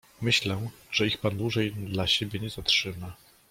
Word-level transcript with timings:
"Myślę, 0.21 0.69
że 0.91 1.07
ich 1.07 1.17
pan 1.17 1.37
dłużej 1.37 1.71
dla 1.73 2.07
siebie 2.07 2.39
nie 2.39 2.49
zatrzyma." 2.49 3.15